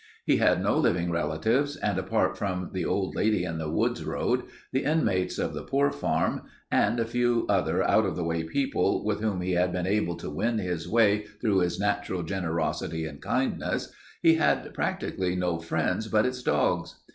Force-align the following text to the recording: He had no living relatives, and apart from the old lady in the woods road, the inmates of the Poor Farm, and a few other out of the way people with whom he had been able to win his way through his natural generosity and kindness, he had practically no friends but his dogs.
He 0.25 0.37
had 0.37 0.63
no 0.63 0.79
living 0.79 1.11
relatives, 1.11 1.75
and 1.75 1.99
apart 1.99 2.35
from 2.35 2.71
the 2.73 2.83
old 2.83 3.13
lady 3.15 3.43
in 3.43 3.59
the 3.59 3.69
woods 3.69 4.03
road, 4.03 4.45
the 4.71 4.83
inmates 4.83 5.37
of 5.37 5.53
the 5.53 5.61
Poor 5.61 5.91
Farm, 5.91 6.41
and 6.71 6.99
a 6.99 7.05
few 7.05 7.45
other 7.47 7.83
out 7.83 8.07
of 8.07 8.15
the 8.15 8.23
way 8.23 8.43
people 8.43 9.05
with 9.05 9.19
whom 9.19 9.41
he 9.41 9.51
had 9.51 9.71
been 9.71 9.85
able 9.85 10.15
to 10.15 10.31
win 10.31 10.57
his 10.57 10.89
way 10.89 11.27
through 11.39 11.59
his 11.59 11.79
natural 11.79 12.23
generosity 12.23 13.05
and 13.05 13.21
kindness, 13.21 13.93
he 14.23 14.33
had 14.37 14.73
practically 14.73 15.35
no 15.35 15.59
friends 15.59 16.07
but 16.07 16.25
his 16.25 16.41
dogs. 16.41 16.95